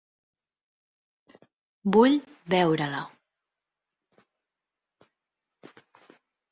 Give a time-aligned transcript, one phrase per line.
[1.97, 2.17] Vull
[2.55, 3.03] veure-la.